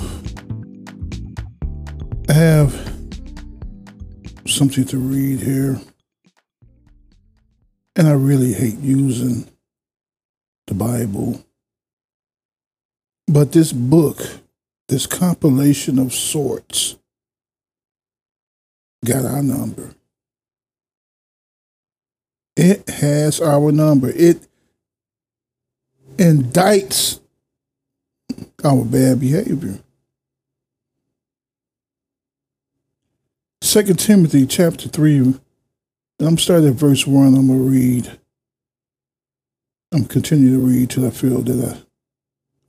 I 2.27 2.33
have 2.33 2.73
something 4.47 4.83
to 4.85 4.97
read 4.97 5.39
here. 5.39 5.79
And 7.95 8.07
I 8.07 8.13
really 8.13 8.53
hate 8.53 8.79
using 8.79 9.47
the 10.65 10.73
Bible. 10.73 11.45
But 13.27 13.51
this 13.51 13.71
book, 13.71 14.17
this 14.87 15.05
compilation 15.05 15.99
of 15.99 16.13
sorts, 16.13 16.97
got 19.05 19.23
our 19.23 19.43
number. 19.43 19.93
It 22.55 22.89
has 22.89 23.39
our 23.39 23.71
number. 23.71 24.09
It 24.09 24.47
indicts 26.17 27.20
our 28.63 28.83
bad 28.83 29.19
behavior. 29.19 29.79
Second 33.61 33.99
Timothy 33.99 34.45
chapter 34.45 34.89
three, 34.89 35.35
I'm 36.19 36.37
starting 36.37 36.69
at 36.69 36.75
verse 36.75 37.07
one. 37.07 37.35
I'm 37.35 37.47
gonna 37.47 37.59
read. 37.59 38.19
I'm 39.93 40.05
continuing 40.05 40.59
to 40.59 40.65
read 40.65 40.89
till 40.89 41.05
I 41.05 41.09
feel 41.09 41.41
that 41.41 41.75
I, 41.75 41.81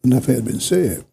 enough 0.04 0.26
had 0.26 0.44
been 0.44 0.60
said. 0.60 1.04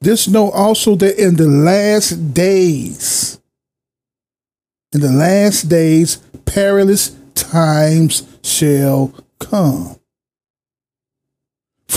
This 0.00 0.28
know 0.28 0.50
also 0.50 0.94
that 0.96 1.22
in 1.22 1.36
the 1.36 1.48
last 1.48 2.34
days, 2.34 3.40
in 4.92 5.00
the 5.00 5.12
last 5.12 5.68
days, 5.68 6.16
perilous 6.44 7.16
times 7.34 8.26
shall 8.42 9.12
come. 9.38 9.97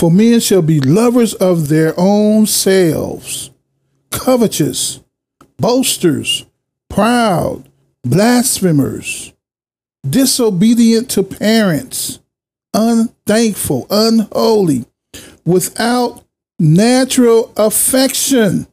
For 0.02 0.10
men 0.10 0.40
shall 0.40 0.62
be 0.62 0.80
lovers 0.80 1.32
of 1.32 1.68
their 1.68 1.94
own 1.96 2.46
selves, 2.46 3.52
covetous, 4.10 4.98
boasters, 5.58 6.44
proud, 6.90 7.68
blasphemers, 8.02 9.32
disobedient 10.04 11.08
to 11.10 11.22
parents, 11.22 12.18
unthankful, 12.74 13.86
unholy, 13.90 14.86
without 15.44 16.24
natural 16.58 17.52
affection. 17.56 18.66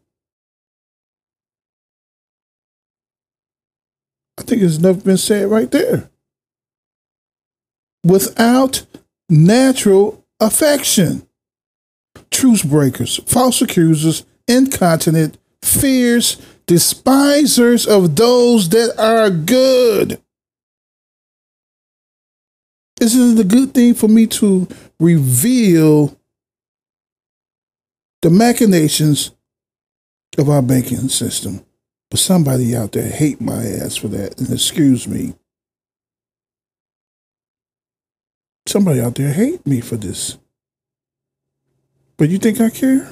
I 4.36 4.42
think 4.42 4.64
it's 4.64 4.80
never 4.80 5.00
been 5.00 5.18
said 5.18 5.48
right 5.48 5.70
there. 5.70 6.10
Without 8.04 8.84
natural 9.30 10.26
affection. 10.40 11.28
Truce 12.32 12.64
breakers, 12.64 13.18
false 13.26 13.62
accusers, 13.62 14.26
incontinent, 14.48 15.38
fierce, 15.62 16.38
despisers 16.66 17.88
of 17.88 18.16
those 18.16 18.70
that 18.70 18.94
are 19.00 19.30
good. 19.30 20.22
Isn't 23.02 23.38
it 23.38 23.42
a 23.42 23.48
good 23.48 23.74
thing 23.74 23.94
for 23.94 24.08
me 24.08 24.28
to 24.28 24.68
reveal 25.00 26.18
the 28.22 28.30
machinations 28.30 29.32
of 30.38 30.50
our 30.50 30.62
banking 30.62 31.08
system? 31.10 31.66
But 32.12 32.20
somebody 32.20 32.76
out 32.76 32.92
there 32.92 33.10
hate 33.10 33.40
my 33.40 33.64
ass 33.66 33.96
for 33.96 34.08
that, 34.10 34.40
and 34.40 34.52
excuse 34.52 35.08
me. 35.08 35.36
Somebody 38.70 39.02
out 39.02 39.16
there 39.16 39.34
hate 39.34 39.66
me 39.66 39.82
for 39.82 39.96
this. 39.96 40.38
But 42.18 42.30
you 42.30 42.38
think 42.38 42.62
I 42.62 42.70
care? 42.70 43.12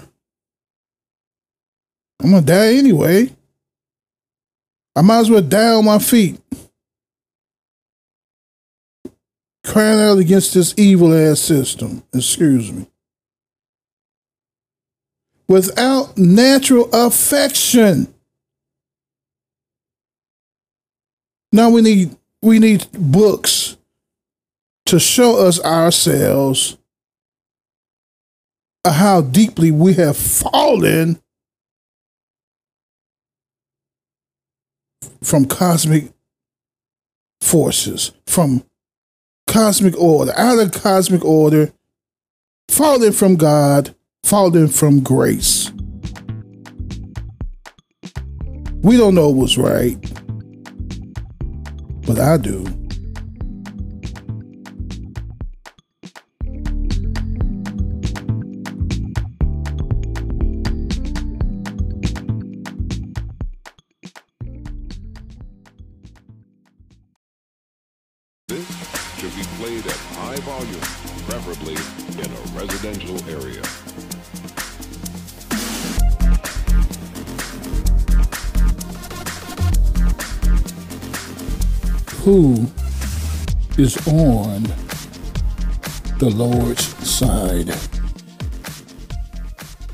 I'm 2.21 2.29
gonna 2.29 2.45
die 2.45 2.75
anyway. 2.75 3.35
I 4.95 5.01
might 5.01 5.21
as 5.21 5.31
well 5.31 5.41
die 5.41 5.71
on 5.71 5.85
my 5.85 5.97
feet. 5.97 6.39
Crying 9.63 9.99
out 9.99 10.19
against 10.19 10.53
this 10.53 10.75
evil 10.77 11.11
ass 11.11 11.39
system. 11.39 12.03
Excuse 12.13 12.71
me. 12.71 12.85
Without 15.47 16.19
natural 16.19 16.87
affection. 16.93 18.13
Now 21.51 21.71
we 21.71 21.81
need 21.81 22.15
we 22.43 22.59
need 22.59 22.85
books 22.91 23.75
to 24.87 24.99
show 24.99 25.45
us 25.45 25.61
ourselves 25.63 26.77
how 28.85 29.19
deeply 29.19 29.69
we 29.69 29.93
have 29.95 30.15
fallen 30.15 31.19
from 35.21 35.45
cosmic 35.45 36.13
forces, 37.41 38.13
from 38.27 38.63
cosmic 39.45 39.97
order, 39.97 40.31
out 40.37 40.57
of 40.59 40.71
cosmic 40.71 41.23
order, 41.25 41.73
fallen 42.69 43.11
from 43.11 43.35
God, 43.35 43.93
fallen 44.23 44.69
from 44.69 45.01
grace. 45.01 45.69
We 48.83 48.95
don't 48.95 49.15
know 49.15 49.27
what's 49.27 49.57
right, 49.57 49.97
but 52.05 52.19
I 52.19 52.37
do. 52.37 52.76
Who 82.27 82.67
is 83.77 83.95
on 84.05 84.63
the 86.19 86.29
Lord's 86.29 86.83
side 87.07 87.69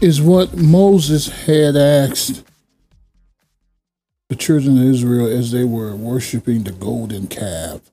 is 0.02 0.20
what 0.20 0.58
Moses 0.58 1.28
had 1.46 1.76
asked 1.76 2.44
the 4.30 4.36
children 4.36 4.80
of 4.80 4.84
Israel 4.84 5.28
as 5.28 5.52
they 5.52 5.64
were 5.64 5.96
worshiping 5.96 6.64
the 6.64 6.72
golden 6.72 7.28
calf, 7.28 7.92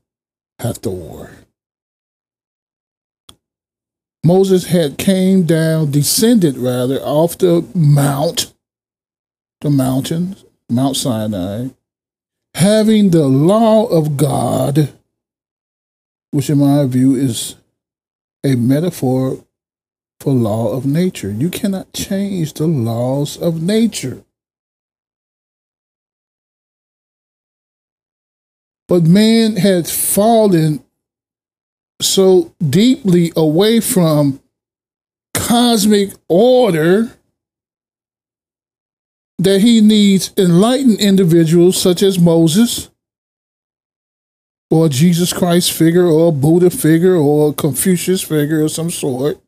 Hathor. 0.59 1.33
Moses 4.25 4.69
had 4.69 4.97
came 4.97 5.43
down, 5.43 5.91
descended 5.91 6.57
rather, 6.57 6.99
off 7.01 7.37
the 7.37 7.69
mount, 7.75 8.55
the 9.61 9.69
mountains, 9.69 10.47
Mount 10.71 10.97
Sinai, 10.97 11.69
having 12.55 13.11
the 13.11 13.27
law 13.27 13.87
of 13.87 14.17
God, 14.17 14.93
which 16.31 16.51
in 16.51 16.59
my 16.59 16.85
view 16.87 17.15
is 17.15 17.57
a 18.45 18.55
metaphor 18.55 19.45
for 20.19 20.33
law 20.33 20.73
of 20.73 20.85
nature. 20.85 21.31
You 21.31 21.49
cannot 21.51 21.93
change 21.93 22.55
the 22.55 22.67
laws 22.67 23.37
of 23.37 23.63
nature. 23.63 24.25
But 28.89 29.05
man 29.05 29.57
has 29.57 29.91
fallen 29.91 30.83
so 32.01 32.55
deeply 32.59 33.33
away 33.37 33.81
from 33.81 34.41
cosmic 35.33 36.11
order 36.29 37.13
that 39.41 39.61
he 39.63 39.81
needs 39.81 40.33
enlightened 40.37 41.01
individuals 41.01 41.81
such 41.81 42.03
as 42.03 42.19
Moses 42.19 42.91
or 44.71 44.89
Jesus 44.89 45.33
Christ 45.33 45.73
figure 45.73 46.07
or 46.07 46.33
Buddha 46.33 46.71
figure 46.71 47.17
or 47.17 47.55
Confucius 47.55 48.23
figure 48.23 48.63
of 48.63 48.71
some 48.71 48.91
sort 48.91 49.41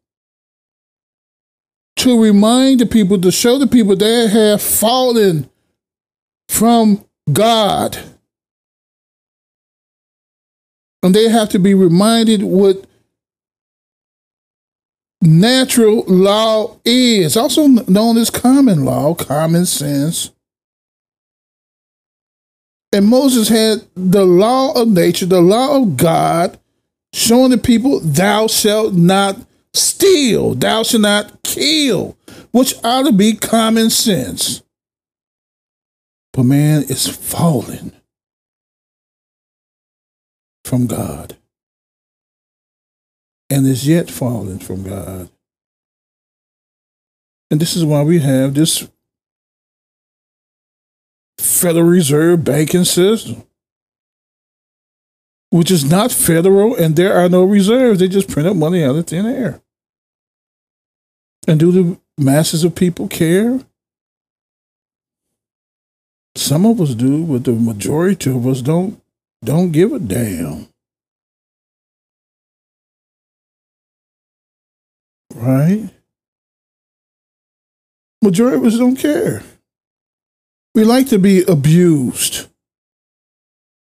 to 1.97 2.21
remind 2.21 2.81
the 2.81 2.87
people, 2.87 3.21
to 3.21 3.31
show 3.31 3.59
the 3.59 3.67
people 3.67 3.95
they 3.95 4.27
have 4.27 4.63
fallen 4.63 5.49
from 6.49 7.05
God. 7.31 7.99
And 11.03 11.15
they 11.15 11.29
have 11.29 11.51
to 11.51 11.59
be 11.59 11.75
reminded 11.75 12.43
what 12.43 12.87
natural 15.23 16.05
law 16.07 16.77
is, 16.85 17.37
also 17.37 17.67
known 17.67 18.17
as 18.19 18.29
common 18.29 18.85
law, 18.85 19.15
common 19.15 19.67
sense. 19.67 20.31
And 22.93 23.07
Moses 23.07 23.49
had 23.49 23.87
the 23.95 24.25
law 24.25 24.73
of 24.73 24.89
nature, 24.89 25.27
the 25.27 25.41
law 25.41 25.79
of 25.81 25.97
God, 25.97 26.59
showing 27.15 27.51
the 27.51 27.59
people, 27.59 28.01
thou 28.01 28.49
shalt 28.49 28.95
not 28.95 29.37
steal, 29.73 30.55
thou 30.55 30.83
shalt 30.83 31.03
not 31.03 31.43
kill, 31.43 32.17
which 32.51 32.75
ought 32.85 33.05
to 33.05 33.13
be 33.13 33.35
common 33.35 33.91
sense. 33.91 34.63
But 36.33 36.45
man 36.45 36.83
is 36.83 37.09
fallen 37.09 37.93
from 40.65 40.87
God 40.87 41.37
and 43.53 43.67
is 43.67 43.87
yet 43.87 44.11
fallen 44.11 44.59
from 44.59 44.83
God. 44.83 45.29
And 47.51 47.61
this 47.61 47.77
is 47.77 47.85
why 47.85 48.03
we 48.03 48.19
have 48.21 48.55
this 48.55 48.89
Federal 51.37 51.85
Reserve 51.85 52.45
banking 52.45 52.85
system, 52.85 53.43
which 55.51 55.71
is 55.71 55.85
not 55.85 56.13
federal, 56.13 56.75
and 56.75 56.97
there 56.97 57.13
are 57.13 57.29
no 57.29 57.45
reserves. 57.45 58.01
They 58.01 58.09
just 58.09 58.31
print 58.31 58.49
up 58.49 58.57
money 58.57 58.83
out 58.83 58.97
of 58.97 59.07
thin 59.07 59.27
air. 59.27 59.61
And 61.47 61.61
do 61.61 61.73
the 61.73 62.01
masses 62.17 62.65
of 62.65 62.75
people 62.75 63.07
care? 63.07 63.61
Some 66.37 66.65
of 66.65 66.81
us 66.81 66.95
do, 66.95 67.27
but 67.27 67.45
the 67.45 67.53
majority 67.53 68.31
of 68.31 68.47
us 68.47 68.63
don't 68.63 68.99
don't 69.45 69.73
give 69.73 69.93
a 69.93 69.99
damn. 69.99 70.72
Right? 75.35 75.89
Majority 78.23 78.57
of 78.57 78.65
us 78.65 78.79
don't 78.79 78.97
care. 78.97 79.43
We 80.75 80.85
like 80.85 81.09
to 81.09 81.19
be 81.19 81.43
abused. 81.43 82.49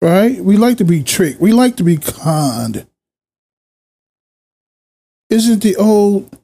Right? 0.02 0.40
We 0.44 0.58
like 0.58 0.78
to 0.78 0.84
be 0.84 1.02
tricked. 1.04 1.40
We 1.40 1.54
like 1.54 1.78
to 1.78 1.84
be 1.84 1.98
conned. 1.98 2.86
Isn't 5.30 5.62
the 5.64 5.76
old 5.76 6.38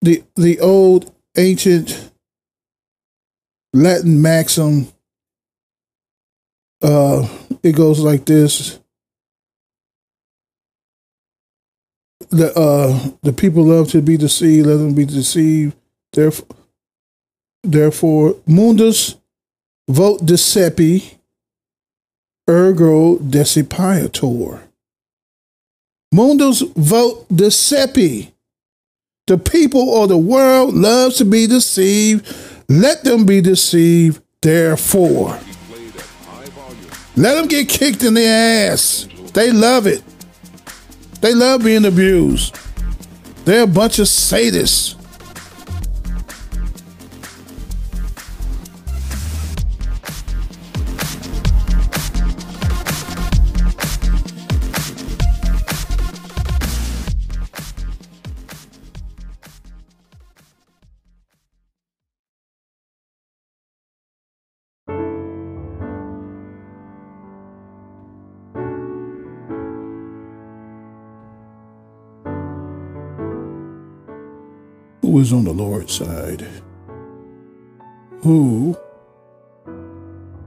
the 0.00 0.22
the 0.36 0.60
old 0.60 1.12
ancient 1.36 2.12
Latin 3.72 4.22
maxim 4.22 4.88
uh 6.82 7.26
it 7.62 7.72
goes 7.72 8.00
like 8.00 8.24
this 8.24 8.78
the 12.30 12.52
uh 12.58 13.10
the 13.22 13.32
people 13.32 13.64
love 13.64 13.88
to 13.90 14.02
be 14.02 14.16
deceived 14.16 14.66
let 14.66 14.76
them 14.76 14.94
be 14.94 15.04
deceived 15.04 15.74
therefore 16.12 16.56
therefore 17.62 18.36
mundus 18.46 19.16
vote 19.88 20.20
decipi 20.24 21.16
ergo 22.48 23.16
decipiatur 23.18 24.60
mundus 26.12 26.62
vote 26.76 27.26
decipi 27.28 28.34
the 29.26 29.38
people 29.38 29.88
or 29.88 30.06
the 30.06 30.18
world 30.18 30.74
loves 30.74 31.16
to 31.16 31.24
be 31.24 31.46
deceived. 31.46 32.26
Let 32.68 33.04
them 33.04 33.24
be 33.24 33.40
deceived, 33.40 34.22
therefore. 34.42 35.38
Let 37.16 37.36
them 37.36 37.48
get 37.48 37.68
kicked 37.68 38.02
in 38.02 38.14
the 38.14 38.26
ass. 38.26 39.08
They 39.32 39.50
love 39.50 39.86
it. 39.86 40.02
They 41.24 41.32
love 41.32 41.64
being 41.64 41.86
abused. 41.86 42.54
They're 43.46 43.62
a 43.62 43.66
bunch 43.66 43.98
of 43.98 44.04
sadists. 44.04 44.94
Who 75.14 75.20
is 75.20 75.32
on 75.32 75.44
the 75.44 75.52
Lord's 75.52 75.92
side, 75.92 76.44
who 78.22 78.76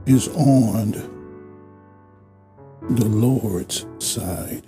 is 0.04 0.28
on 0.36 0.90
the 2.90 3.06
Lord's 3.06 3.86
side. 3.98 4.66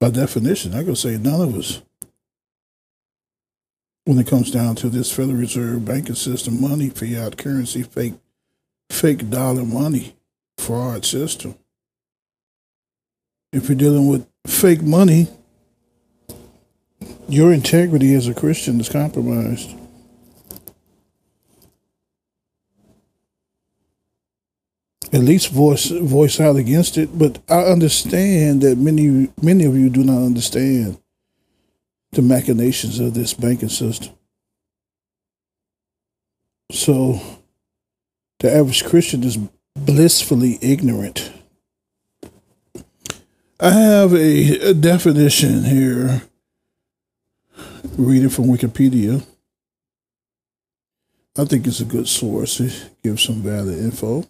By 0.00 0.10
definition, 0.10 0.74
I 0.74 0.82
could 0.82 0.98
say 0.98 1.16
none 1.16 1.42
of 1.42 1.56
us. 1.56 1.80
When 4.04 4.18
it 4.18 4.26
comes 4.26 4.50
down 4.50 4.74
to 4.76 4.88
this 4.88 5.12
Federal 5.12 5.36
Reserve 5.36 5.84
banking 5.84 6.16
system, 6.16 6.60
money, 6.60 6.88
fiat 6.90 7.38
currency, 7.38 7.84
fake, 7.84 8.14
fake 8.90 9.30
dollar 9.30 9.62
money, 9.62 10.16
fraud 10.58 11.04
system. 11.04 11.54
If 13.52 13.68
you're 13.68 13.78
dealing 13.78 14.08
with 14.08 14.26
fake 14.44 14.82
money, 14.82 15.28
your 17.30 17.52
integrity 17.52 18.14
as 18.14 18.28
a 18.28 18.34
Christian 18.34 18.80
is 18.80 18.88
compromised. 18.88 19.74
At 25.12 25.22
least 25.22 25.50
voice 25.50 25.88
voice 25.88 26.38
out 26.38 26.56
against 26.56 26.96
it, 26.96 27.18
but 27.18 27.40
I 27.48 27.62
understand 27.62 28.62
that 28.62 28.78
many 28.78 29.28
many 29.42 29.64
of 29.64 29.76
you 29.76 29.90
do 29.90 30.04
not 30.04 30.22
understand 30.22 30.98
the 32.12 32.22
machinations 32.22 33.00
of 33.00 33.14
this 33.14 33.34
banking 33.34 33.68
system. 33.68 34.14
So 36.70 37.20
the 38.38 38.54
average 38.54 38.84
Christian 38.84 39.24
is 39.24 39.36
blissfully 39.74 40.58
ignorant. 40.62 41.32
I 43.58 43.70
have 43.70 44.14
a, 44.14 44.70
a 44.70 44.74
definition 44.74 45.64
here 45.64 46.22
reading 47.96 48.28
from 48.28 48.46
Wikipedia. 48.46 49.24
I 51.38 51.44
think 51.44 51.66
it's 51.66 51.80
a 51.80 51.84
good 51.84 52.08
source 52.08 52.56
to 52.56 52.70
give 53.02 53.20
some 53.20 53.36
valid 53.36 53.78
info. 53.78 54.24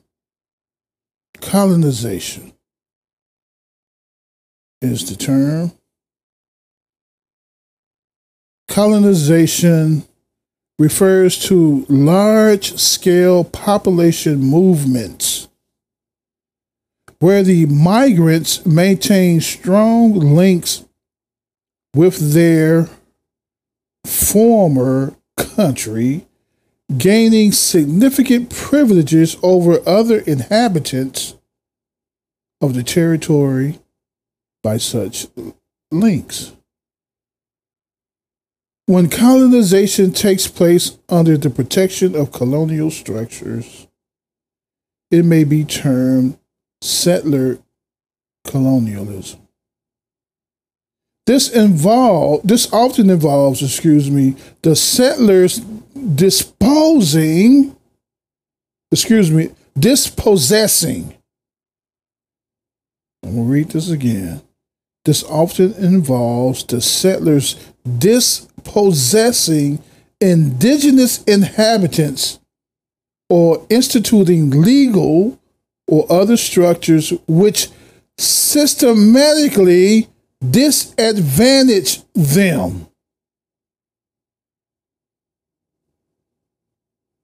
Colonization 1.40 2.52
is 4.80 5.08
the 5.08 5.16
term. 5.16 5.72
Colonization 8.68 10.04
refers 10.78 11.38
to 11.46 11.84
large 11.88 12.78
scale 12.78 13.44
population 13.44 14.38
movements 14.38 15.48
where 17.18 17.42
the 17.42 17.66
migrants 17.66 18.64
maintain 18.64 19.40
strong 19.40 20.14
links 20.14 20.84
with 21.94 22.32
their 22.32 22.88
former 24.10 25.14
country, 25.36 26.26
gaining 26.96 27.52
significant 27.52 28.50
privileges 28.50 29.36
over 29.42 29.80
other 29.88 30.18
inhabitants 30.20 31.36
of 32.60 32.74
the 32.74 32.82
territory 32.82 33.78
by 34.62 34.76
such 34.76 35.26
links. 35.90 36.52
When 38.86 39.08
colonization 39.08 40.12
takes 40.12 40.48
place 40.48 40.98
under 41.08 41.38
the 41.38 41.48
protection 41.48 42.16
of 42.16 42.32
colonial 42.32 42.90
structures, 42.90 43.86
it 45.10 45.24
may 45.24 45.44
be 45.44 45.64
termed 45.64 46.38
settler 46.82 47.58
colonialism. 48.44 49.40
This 51.30 51.48
involve 51.48 52.40
this 52.42 52.72
often 52.72 53.08
involves, 53.08 53.62
excuse 53.62 54.10
me, 54.10 54.34
the 54.62 54.74
settlers 54.74 55.60
disposing, 55.60 57.76
excuse 58.90 59.30
me, 59.30 59.50
dispossessing. 59.78 61.14
I'm 63.22 63.36
gonna 63.36 63.48
read 63.48 63.68
this 63.68 63.90
again. 63.90 64.42
This 65.04 65.22
often 65.22 65.72
involves 65.74 66.64
the 66.64 66.80
settlers 66.80 67.54
dispossessing 68.00 69.78
indigenous 70.20 71.22
inhabitants 71.28 72.40
or 73.28 73.64
instituting 73.70 74.50
legal 74.50 75.38
or 75.86 76.10
other 76.10 76.36
structures 76.36 77.12
which 77.28 77.68
systematically 78.18 80.08
disadvantage 80.48 82.02
them. 82.14 82.86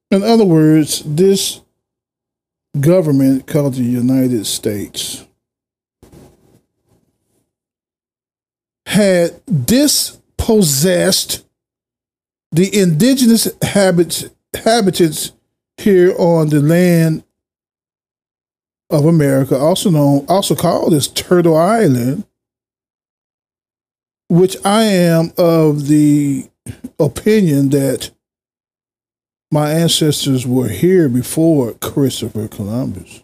In 0.09 0.23
other 0.23 0.45
words, 0.45 1.03
this 1.05 1.61
government 2.79 3.47
called 3.47 3.73
the 3.73 3.83
United 3.83 4.45
States 4.45 5.25
had 8.85 9.41
dispossessed 9.65 11.45
the 12.51 12.79
indigenous 12.79 13.47
habits, 13.61 14.25
habitants 14.63 15.33
here 15.77 16.15
on 16.17 16.49
the 16.49 16.61
land 16.61 17.23
of 18.89 19.05
America, 19.05 19.57
also 19.57 19.89
known, 19.89 20.25
also 20.29 20.55
called 20.55 20.93
as 20.93 21.07
Turtle 21.09 21.57
Island, 21.57 22.25
which 24.29 24.57
I 24.65 24.83
am 24.83 25.31
of 25.37 25.87
the 25.87 26.49
opinion 26.99 27.69
that 27.69 28.11
my 29.51 29.71
ancestors 29.71 30.45
were 30.45 30.67
here 30.67 31.07
before 31.07 31.73
Christopher 31.73 32.47
Columbus. 32.47 33.23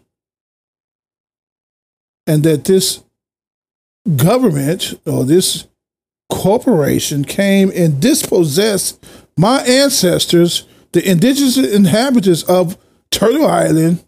And 2.26 2.42
that 2.44 2.64
this 2.64 3.04
government 4.16 4.98
or 5.06 5.24
this 5.24 5.66
corporation 6.30 7.24
came 7.24 7.70
and 7.74 8.00
dispossessed 8.00 9.04
my 9.36 9.62
ancestors, 9.62 10.66
the 10.92 11.08
indigenous 11.08 11.58
inhabitants 11.58 12.42
of 12.44 12.78
Turtle 13.10 13.46
Island, 13.46 14.04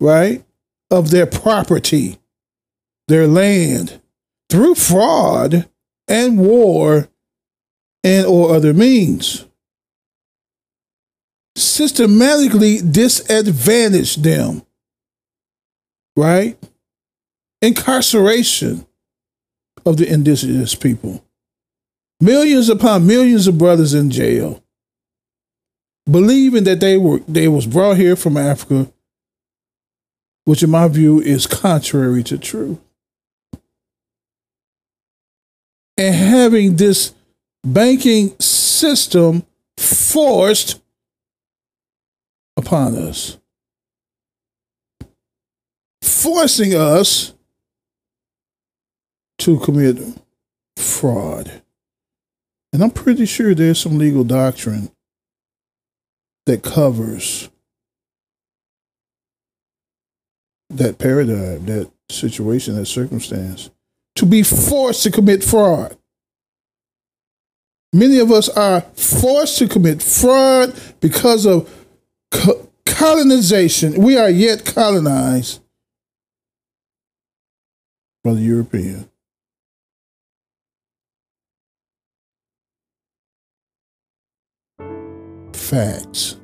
right, 0.00 0.44
of 0.90 1.10
their 1.10 1.26
property, 1.26 2.18
their 3.06 3.26
land, 3.28 4.00
through 4.50 4.74
fraud 4.74 5.68
and 6.06 6.38
war 6.38 7.08
and 8.04 8.26
or 8.26 8.54
other 8.54 8.72
means 8.72 9.46
systematically 11.56 12.80
disadvantage 12.80 14.16
them 14.16 14.62
right 16.16 16.56
incarceration 17.62 18.86
of 19.84 19.96
the 19.96 20.10
indigenous 20.10 20.74
people. 20.74 21.24
Millions 22.20 22.68
upon 22.68 23.06
millions 23.06 23.46
of 23.46 23.58
brothers 23.58 23.94
in 23.94 24.10
jail, 24.10 24.62
believing 26.10 26.64
that 26.64 26.80
they 26.80 26.96
were 26.96 27.20
they 27.28 27.48
was 27.48 27.66
brought 27.66 27.96
here 27.96 28.16
from 28.16 28.36
Africa, 28.36 28.90
which 30.44 30.62
in 30.62 30.70
my 30.70 30.88
view 30.88 31.20
is 31.20 31.46
contrary 31.46 32.22
to 32.24 32.36
truth. 32.38 32.78
And 35.98 36.14
having 36.14 36.76
this 36.76 37.12
banking 37.64 38.38
system 38.38 39.44
forced 39.76 40.80
upon 42.56 42.94
us, 42.94 43.36
forcing 46.00 46.74
us 46.74 47.34
to 49.38 49.58
commit 49.58 49.98
fraud. 50.76 51.62
And 52.72 52.82
I'm 52.82 52.90
pretty 52.90 53.26
sure 53.26 53.54
there's 53.54 53.80
some 53.80 53.98
legal 53.98 54.24
doctrine 54.24 54.90
that 56.46 56.62
covers 56.62 57.50
that 60.70 60.98
paradigm, 60.98 61.66
that 61.66 61.90
situation, 62.10 62.76
that 62.76 62.86
circumstance, 62.86 63.70
to 64.18 64.26
be 64.26 64.42
forced 64.42 65.02
to 65.04 65.10
commit 65.10 65.42
fraud. 65.42 65.96
Many 67.92 68.18
of 68.18 68.30
us 68.30 68.48
are 68.50 68.82
forced 68.94 69.58
to 69.58 69.68
commit 69.68 70.02
fraud 70.02 70.78
because 71.00 71.46
of 71.46 71.68
co- 72.30 72.68
colonization. 72.84 74.02
We 74.02 74.16
are 74.18 74.30
yet 74.30 74.64
colonized 74.64 75.60
by 78.22 78.34
the 78.34 78.40
European. 78.40 79.08
facts. 85.68 86.36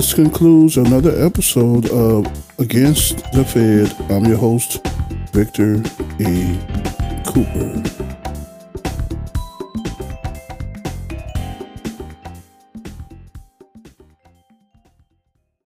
This 0.00 0.14
concludes 0.14 0.78
another 0.78 1.10
episode 1.26 1.90
of 1.90 2.24
Against 2.58 3.18
the 3.32 3.44
Fed. 3.44 3.94
I'm 4.10 4.24
your 4.24 4.38
host, 4.38 4.82
Victor 5.34 5.82
E. 6.18 6.58
Cooper. 7.26 7.99